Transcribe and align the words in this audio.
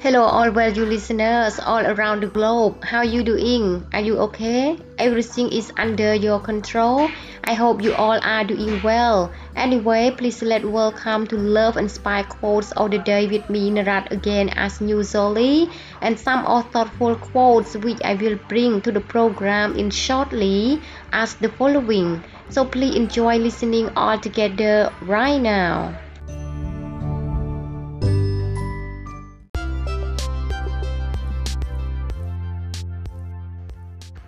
Hello 0.00 0.22
all 0.22 0.52
value 0.52 0.84
listeners 0.84 1.58
all 1.58 1.84
around 1.84 2.22
the 2.22 2.28
globe. 2.28 2.84
How 2.84 3.02
you 3.02 3.24
doing? 3.24 3.84
Are 3.92 4.00
you 4.00 4.16
okay? 4.30 4.78
Everything 4.96 5.50
is 5.50 5.72
under 5.76 6.14
your 6.14 6.38
control. 6.38 7.10
I 7.42 7.54
hope 7.54 7.82
you 7.82 7.94
all 7.94 8.20
are 8.22 8.44
doing 8.44 8.80
well. 8.84 9.32
Anyway, 9.56 10.14
please 10.16 10.40
let 10.40 10.64
welcome 10.64 11.26
to 11.26 11.36
Love 11.36 11.76
and 11.76 11.90
Inspire 11.90 12.22
Quotes 12.22 12.70
of 12.78 12.92
the 12.92 12.98
Day 12.98 13.26
with 13.26 13.50
me 13.50 13.72
Narat 13.72 14.12
again 14.12 14.50
as 14.50 14.80
usually 14.80 15.68
and 16.00 16.16
some 16.16 16.46
of 16.46 16.70
thoughtful 16.70 17.16
quotes 17.16 17.74
which 17.74 17.98
I 18.04 18.14
will 18.14 18.38
bring 18.46 18.80
to 18.82 18.92
the 18.92 19.00
program 19.00 19.74
in 19.74 19.90
shortly 19.90 20.80
as 21.10 21.34
the 21.34 21.48
following. 21.48 22.22
So 22.50 22.64
please 22.64 22.94
enjoy 22.94 23.38
listening 23.38 23.90
all 23.96 24.16
together 24.20 24.92
right 25.02 25.42
now. 25.42 25.98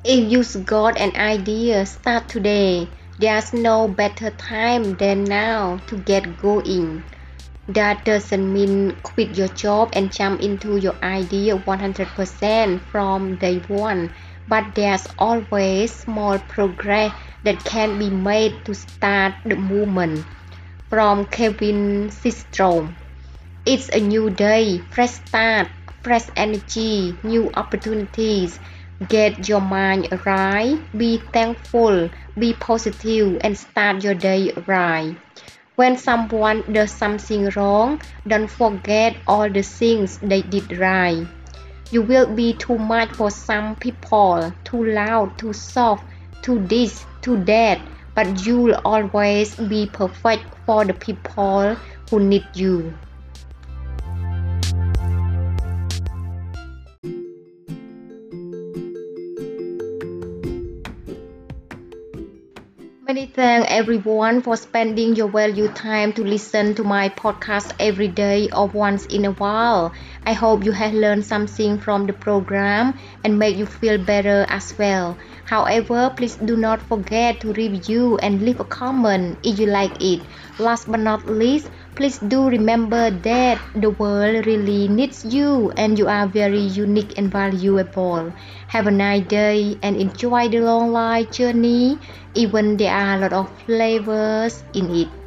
If 0.03 0.33
you've 0.33 0.65
got 0.65 0.97
an 0.97 1.15
idea, 1.15 1.85
start 1.85 2.27
today. 2.27 2.89
There's 3.19 3.53
no 3.53 3.87
better 3.87 4.31
time 4.31 4.95
than 4.95 5.25
now 5.25 5.77
to 5.89 5.99
get 5.99 6.41
going. 6.41 7.05
That 7.69 8.07
doesn't 8.07 8.51
mean 8.51 8.97
quit 9.03 9.37
your 9.37 9.49
job 9.49 9.91
and 9.93 10.11
jump 10.11 10.41
into 10.41 10.79
your 10.79 10.97
idea 11.03 11.59
100% 11.59 12.81
from 12.81 13.37
day 13.37 13.59
one, 13.69 14.11
but 14.49 14.75
there's 14.75 15.07
always 15.19 15.93
small 15.93 16.39
progress 16.39 17.13
that 17.45 17.63
can 17.67 17.99
be 17.99 18.09
made 18.09 18.65
to 18.65 18.75
start 18.75 19.35
the 19.45 19.57
movement. 19.57 20.25
From 20.89 21.27
Kevin 21.27 22.09
Systrom. 22.09 22.95
It's 23.67 23.91
a 23.91 24.01
new 24.01 24.31
day, 24.31 24.79
fresh 24.79 25.21
start, 25.21 25.69
fresh 26.03 26.25
energy, 26.37 27.15
new 27.23 27.51
opportunities 27.53 28.59
Get 29.09 29.49
your 29.49 29.63
mind 29.63 30.09
right, 30.27 30.79
be 30.95 31.23
thankful, 31.33 32.11
be 32.39 32.53
positive, 32.53 33.39
and 33.41 33.57
start 33.57 34.05
your 34.05 34.13
day 34.13 34.53
right. 34.67 35.17
When 35.77 35.97
someone 35.97 36.71
does 36.71 36.91
something 36.91 37.49
wrong, 37.57 38.03
don't 38.29 38.49
forget 38.49 39.17
all 39.27 39.49
the 39.49 39.63
things 39.63 40.19
they 40.19 40.43
did 40.43 40.77
right. 40.77 41.27
You 41.91 42.03
will 42.03 42.27
be 42.27 42.53
too 42.53 42.77
much 42.77 43.13
for 43.13 43.31
some 43.31 43.75
people, 43.77 44.53
too 44.65 44.85
loud, 44.85 45.39
too 45.39 45.55
soft, 45.55 46.05
too 46.43 46.59
this, 46.67 47.07
too 47.23 47.43
that, 47.45 47.81
but 48.15 48.45
you'll 48.45 48.75
always 48.85 49.55
be 49.57 49.87
perfect 49.87 50.45
for 50.67 50.85
the 50.85 50.93
people 50.93 51.75
who 52.11 52.21
need 52.21 52.45
you. 52.53 52.93
Many 63.11 63.27
thanks 63.27 63.67
everyone 63.73 64.41
for 64.41 64.57
spending 64.57 65.17
your 65.17 65.27
valuable 65.27 65.75
time 65.75 66.13
to 66.13 66.23
listen 66.23 66.77
to 66.77 66.85
my 66.85 67.09
podcast 67.09 67.73
every 67.81 68.07
day 68.07 68.49
or 68.53 68.69
once 68.69 69.05
in 69.07 69.25
a 69.25 69.33
while. 69.33 69.93
I 70.25 70.33
hope 70.33 70.65
you 70.65 70.71
have 70.71 70.95
learned 70.95 71.25
something 71.25 71.81
from 71.81 72.07
the 72.07 72.13
program 72.13 72.95
and 73.25 73.37
make 73.37 73.57
you 73.57 73.67
feel 73.67 73.99
better 73.99 74.47
as 74.49 74.79
well. 74.79 75.19
However, 75.45 76.15
please 76.17 76.37
do 76.37 76.57
not 76.57 76.81
forget 76.83 77.41
to 77.41 77.53
review 77.53 78.17
and 78.19 78.43
leave 78.43 78.61
a 78.61 78.65
comment 78.65 79.39
if 79.43 79.59
you 79.59 79.67
like 79.67 80.01
it. 80.01 80.21
Last 80.61 80.89
but 80.89 81.01
not 81.01 81.27
least, 81.29 81.69
please 81.95 82.19
do 82.19 82.49
remember 82.49 83.11
that 83.11 83.63
the 83.75 83.91
world 83.91 84.47
really 84.47 84.89
needs 84.89 85.25
you 85.25 85.71
and 85.77 85.99
you 85.99 86.09
are 86.09 86.27
very 86.29 86.59
unique 86.61 87.15
and 87.17 87.31
valuable. 87.31 88.33
Have 88.69 88.87
a 88.87 88.91
nice 88.91 89.27
day 89.27 89.79
and 89.83 89.97
enjoy 89.97 90.49
the 90.49 90.61
long 90.61 90.91
life 90.93 91.31
journey, 91.31 92.01
even 92.35 92.77
there 92.77 92.93
are 92.95 93.17
a 93.17 93.19
lot 93.21 93.33
of 93.33 93.57
flavors 93.67 94.65
in 94.75 94.91
it. 94.91 95.20